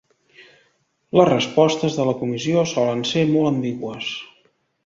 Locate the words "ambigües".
3.55-4.13